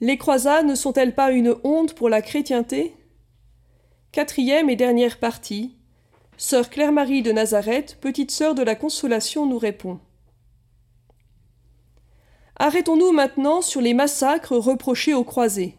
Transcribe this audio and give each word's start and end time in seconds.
Les 0.00 0.16
croisades 0.16 0.66
ne 0.66 0.76
sont-elles 0.76 1.14
pas 1.14 1.32
une 1.32 1.56
honte 1.64 1.94
pour 1.94 2.08
la 2.08 2.22
chrétienté? 2.22 2.94
Quatrième 4.12 4.70
et 4.70 4.76
dernière 4.76 5.18
partie. 5.18 5.74
Sœur 6.36 6.70
Claire-Marie 6.70 7.22
de 7.22 7.32
Nazareth, 7.32 7.98
petite 8.00 8.30
sœur 8.30 8.54
de 8.54 8.62
la 8.62 8.76
Consolation, 8.76 9.44
nous 9.44 9.58
répond. 9.58 9.98
Arrêtons-nous 12.60 13.10
maintenant 13.10 13.60
sur 13.60 13.80
les 13.80 13.92
massacres 13.92 14.56
reprochés 14.56 15.14
aux 15.14 15.24
croisés. 15.24 15.74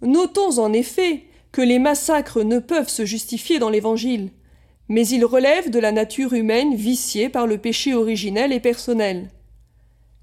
Notons 0.00 0.58
en 0.60 0.72
effet 0.72 1.24
que 1.50 1.62
les 1.62 1.80
massacres 1.80 2.44
ne 2.44 2.60
peuvent 2.60 2.88
se 2.88 3.04
justifier 3.04 3.58
dans 3.58 3.70
l'Évangile, 3.70 4.30
mais 4.88 5.06
ils 5.08 5.24
relèvent 5.24 5.70
de 5.70 5.80
la 5.80 5.90
nature 5.90 6.32
humaine 6.32 6.76
viciée 6.76 7.28
par 7.28 7.48
le 7.48 7.58
péché 7.58 7.92
originel 7.92 8.52
et 8.52 8.60
personnel. 8.60 9.30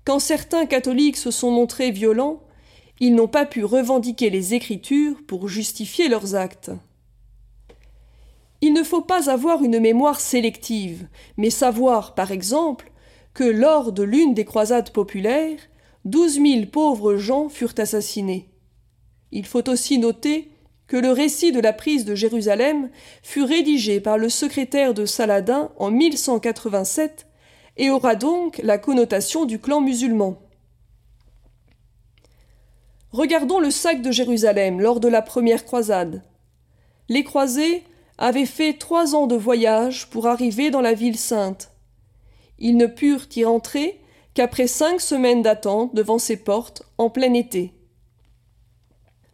Quand 0.06 0.20
certains 0.20 0.66
catholiques 0.66 1.18
se 1.18 1.32
sont 1.32 1.52
montrés 1.52 1.92
violents, 1.92 2.45
ils 3.00 3.16
n'ont 3.16 3.28
pas 3.28 3.46
pu 3.46 3.64
revendiquer 3.64 4.30
les 4.30 4.54
Écritures 4.54 5.18
pour 5.28 5.48
justifier 5.48 6.08
leurs 6.08 6.36
actes. 6.36 6.72
Il 8.62 8.74
ne 8.74 8.84
faut 8.84 9.02
pas 9.02 9.30
avoir 9.30 9.64
une 9.64 9.80
mémoire 9.80 10.20
sélective, 10.20 11.08
mais 11.38 11.50
savoir, 11.50 12.16
par 12.16 12.32
exemple, 12.32 12.92
que 13.34 13.44
lors 13.44 13.92
de 13.92 14.04
l'une 14.04 14.34
des 14.34 14.46
croisades 14.46 14.92
populaires, 14.92 15.60
douze 16.06 16.40
mille 16.40 16.72
pauvres 16.72 17.18
gens 17.18 17.50
furent 17.50 17.74
assassinés. 17.78 18.50
Il 19.32 19.46
faut 19.46 19.70
aussi 19.70 19.98
noter 19.98 20.50
que 20.88 20.98
le 20.98 21.12
récit 21.12 21.52
de 21.52 21.60
la 21.60 21.74
prise 21.74 22.06
de 22.06 22.16
Jérusalem 22.16 22.90
fut 23.24 23.44
rédigé 23.44 24.00
par 24.00 24.18
le 24.18 24.30
secrétaire 24.30 24.94
de 24.94 25.06
Saladin 25.06 25.72
en 25.78 25.92
1187 25.92 27.28
et 27.78 27.90
aura 27.90 28.16
donc 28.16 28.60
la 28.64 28.78
connotation 28.78 29.46
du 29.46 29.60
clan 29.60 29.82
musulman. 29.82 30.45
Regardons 33.16 33.60
le 33.60 33.72
sac 33.72 34.02
de 34.02 34.12
Jérusalem 34.12 34.82
lors 34.82 35.00
de 35.00 35.08
la 35.08 35.22
première 35.22 35.64
croisade. 35.64 36.22
Les 37.08 37.24
croisés 37.24 37.86
avaient 38.18 38.46
fait 38.46 38.74
trois 38.74 39.16
ans 39.16 39.26
de 39.26 39.38
voyage 39.38 40.10
pour 40.10 40.28
arriver 40.28 40.70
dans 40.70 40.82
la 40.82 40.94
ville 40.94 41.18
sainte. 41.18 41.72
Ils 42.60 42.76
ne 42.76 42.88
purent 42.88 43.30
y 43.34 43.46
entrer 43.46 44.02
qu'après 44.34 44.68
cinq 44.68 45.00
semaines 45.00 45.42
d'attente 45.42 45.96
devant 45.96 46.20
ses 46.20 46.36
portes 46.36 46.84
en 46.98 47.10
plein 47.10 47.34
été. 47.34 47.72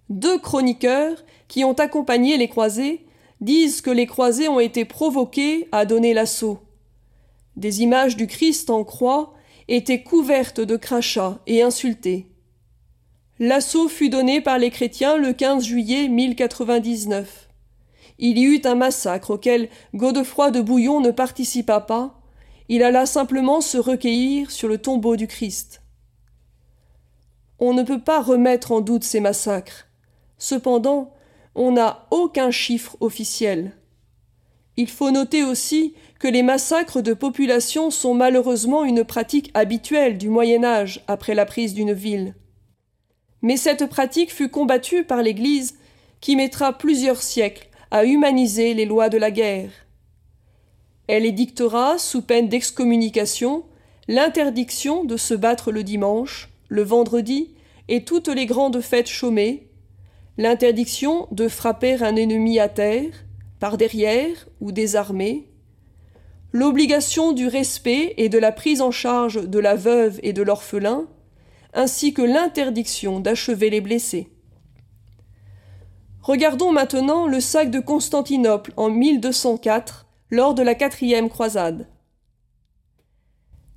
Deux 0.09 0.37
chroniqueurs 0.37 1.17
qui 1.47 1.63
ont 1.63 1.73
accompagné 1.73 2.37
les 2.37 2.49
croisés 2.49 3.03
disent 3.39 3.81
que 3.81 3.89
les 3.89 4.05
croisés 4.05 4.47
ont 4.47 4.59
été 4.59 4.85
provoqués 4.85 5.67
à 5.71 5.87
donner 5.87 6.13
l'assaut. 6.13 6.59
Des 7.55 7.81
images 7.81 8.15
du 8.15 8.27
Christ 8.27 8.69
en 8.69 8.83
croix 8.83 9.33
étaient 9.67 10.03
couvertes 10.03 10.61
de 10.61 10.77
crachats 10.77 11.39
et 11.47 11.63
insultées. 11.63 12.30
L'assaut 13.43 13.87
fut 13.87 14.09
donné 14.09 14.39
par 14.39 14.59
les 14.59 14.69
chrétiens 14.69 15.17
le 15.17 15.33
15 15.33 15.63
juillet 15.63 16.07
1099. 16.09 17.49
Il 18.19 18.37
y 18.37 18.43
eut 18.43 18.61
un 18.65 18.75
massacre 18.75 19.31
auquel 19.31 19.67
Godefroy 19.95 20.51
de 20.51 20.61
Bouillon 20.61 20.99
ne 20.99 21.09
participa 21.09 21.79
pas. 21.79 22.21
Il 22.69 22.83
alla 22.83 23.07
simplement 23.07 23.59
se 23.59 23.79
recueillir 23.79 24.51
sur 24.51 24.67
le 24.67 24.77
tombeau 24.77 25.15
du 25.15 25.25
Christ. 25.25 25.81
On 27.57 27.73
ne 27.73 27.81
peut 27.81 27.99
pas 27.99 28.21
remettre 28.21 28.73
en 28.73 28.79
doute 28.79 29.03
ces 29.03 29.21
massacres. 29.21 29.87
Cependant, 30.37 31.11
on 31.55 31.71
n'a 31.71 32.05
aucun 32.11 32.51
chiffre 32.51 32.95
officiel. 32.99 33.71
Il 34.77 34.87
faut 34.87 35.09
noter 35.09 35.43
aussi 35.43 35.95
que 36.19 36.27
les 36.27 36.43
massacres 36.43 37.01
de 37.01 37.15
population 37.15 37.89
sont 37.89 38.13
malheureusement 38.13 38.83
une 38.83 39.03
pratique 39.03 39.49
habituelle 39.55 40.19
du 40.19 40.29
Moyen 40.29 40.63
Âge 40.63 41.03
après 41.07 41.33
la 41.33 41.47
prise 41.47 41.73
d'une 41.73 41.93
ville. 41.93 42.35
Mais 43.41 43.57
cette 43.57 43.87
pratique 43.87 44.31
fut 44.31 44.49
combattue 44.49 45.03
par 45.03 45.21
l'Église 45.21 45.77
qui 46.19 46.35
mettra 46.35 46.77
plusieurs 46.77 47.21
siècles 47.21 47.67
à 47.89 48.05
humaniser 48.05 48.73
les 48.73 48.85
lois 48.85 49.09
de 49.09 49.17
la 49.17 49.31
guerre. 49.31 49.71
Elle 51.07 51.25
édictera, 51.25 51.97
sous 51.97 52.21
peine 52.21 52.47
d'excommunication, 52.47 53.65
l'interdiction 54.07 55.03
de 55.03 55.17
se 55.17 55.33
battre 55.33 55.71
le 55.71 55.83
dimanche, 55.83 56.49
le 56.69 56.83
vendredi 56.83 57.53
et 57.87 58.03
toutes 58.03 58.29
les 58.29 58.45
grandes 58.45 58.81
fêtes 58.81 59.09
chômées, 59.09 59.67
l'interdiction 60.37 61.27
de 61.31 61.47
frapper 61.47 62.01
un 62.01 62.15
ennemi 62.15 62.59
à 62.59 62.69
terre, 62.69 63.11
par 63.59 63.77
derrière 63.77 64.47
ou 64.59 64.71
désarmé, 64.71 65.47
l'obligation 66.53 67.31
du 67.33 67.47
respect 67.47 68.13
et 68.17 68.29
de 68.29 68.37
la 68.37 68.51
prise 68.51 68.81
en 68.81 68.91
charge 68.91 69.47
de 69.47 69.59
la 69.59 69.75
veuve 69.75 70.19
et 70.23 70.33
de 70.33 70.41
l'orphelin, 70.41 71.07
ainsi 71.73 72.13
que 72.13 72.21
l'interdiction 72.21 73.19
d'achever 73.19 73.69
les 73.69 73.81
blessés. 73.81 74.29
Regardons 76.21 76.71
maintenant 76.71 77.27
le 77.27 77.39
sac 77.39 77.71
de 77.71 77.79
Constantinople 77.79 78.73
en 78.77 78.89
1204, 78.89 80.05
lors 80.29 80.53
de 80.53 80.63
la 80.63 80.75
quatrième 80.75 81.29
croisade. 81.29 81.87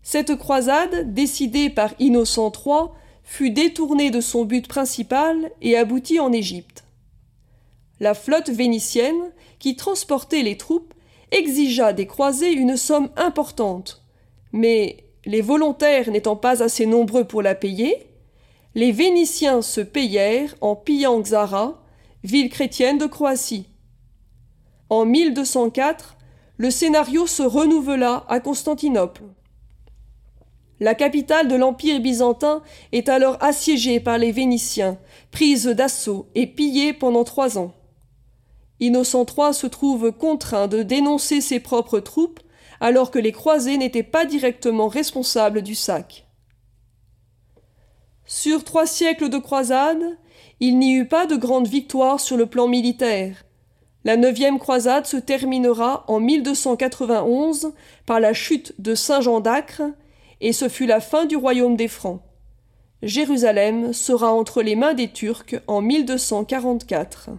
Cette 0.03 0.37
croisade, 0.37 1.15
décidée 1.15 1.71
par 1.71 1.95
Innocent 1.99 2.53
III, 2.53 2.91
fut 3.23 3.51
détournée 3.51 4.11
de 4.11 4.21
son 4.21 4.45
but 4.45 4.69
principal 4.69 5.51
et 5.63 5.77
aboutit 5.77 6.21
en 6.21 6.31
Égypte. 6.33 6.85
La 8.01 8.13
flotte 8.13 8.51
vénitienne, 8.51 9.33
qui 9.59 9.77
transportait 9.77 10.43
les 10.43 10.59
troupes, 10.59 10.93
exigea 11.31 11.93
des 11.93 12.07
croisés 12.07 12.53
une 12.53 12.77
somme 12.77 13.09
importante, 13.17 14.05
mais 14.53 15.04
les 15.27 15.41
volontaires 15.41 16.11
n'étant 16.11 16.37
pas 16.37 16.63
assez 16.63 16.87
nombreux 16.87 17.25
pour 17.25 17.43
la 17.43 17.55
payer, 17.55 18.07
les 18.75 18.93
Vénitiens 18.93 19.63
se 19.63 19.81
payèrent 19.81 20.55
en 20.61 20.75
pillant 20.75 21.21
Xara, 21.21 21.83
ville 22.25 22.51
chrétienne 22.51 22.99
de 22.99 23.07
Croatie. 23.07 23.69
En 24.91 25.05
1204, 25.05 26.17
le 26.57 26.71
scénario 26.71 27.27
se 27.27 27.43
renouvela 27.43 28.25
à 28.29 28.41
Constantinople. 28.41 29.23
La 30.81 30.95
capitale 30.95 31.49
de 31.49 31.55
l'Empire 31.55 32.01
byzantin 32.01 32.63
est 32.93 33.09
alors 33.09 33.39
assiégée 33.41 34.01
par 34.01 34.19
les 34.19 34.33
Vénitiens, 34.33 34.99
prise 35.31 35.67
d'assaut 35.67 36.27
et 36.35 36.47
pillée 36.47 36.93
pendant 36.93 37.25
trois 37.25 37.59
ans. 37.59 37.73
Innocent 38.81 39.25
III 39.25 39.55
se 39.55 39.67
trouve 39.69 40.13
contraint 40.13 40.67
de 40.67 40.83
dénoncer 40.83 41.41
ses 41.41 41.61
propres 41.61 42.01
troupes 42.01 42.41
alors 42.85 43.11
que 43.11 43.19
les 43.19 43.33
croisés 43.33 43.79
n'étaient 43.79 44.03
pas 44.03 44.27
directement 44.27 44.89
responsables 44.89 45.63
du 45.63 45.75
sac. 45.75 46.27
Sur 48.27 48.63
trois 48.63 48.85
siècles 48.85 49.31
de 49.31 49.39
croisades, 49.39 50.19
il 50.61 50.79
n'y 50.79 50.93
eut 50.93 51.09
pas 51.09 51.25
de 51.25 51.35
grande 51.35 51.67
victoire 51.67 52.21
sur 52.21 52.37
le 52.37 52.45
plan 52.45 52.69
militaire. 52.69 53.47
La 54.05 54.19
neuvième 54.19 54.59
croisade 54.59 55.07
se 55.07 55.17
terminera 55.17 56.05
en 56.09 56.21
1291 56.21 57.73
par 58.05 58.21
la 58.21 58.35
chute 58.35 58.75
de 58.79 58.95
Saint-Jean 58.95 59.41
d'Acre 59.41 59.85
et 60.43 60.53
ce 60.53 60.69
fut 60.69 60.85
la 60.85 61.01
fin 61.01 61.25
du 61.25 61.37
royaume 61.37 61.77
des 61.77 61.89
Francs. 61.89 62.21
Jérusalem 63.03 63.95
sera 63.95 64.31
entre 64.31 64.61
les 64.61 64.77
mains 64.77 64.93
des 64.93 65.09
Turcs 65.09 65.57
en 65.69 65.81
1244. 65.81 67.31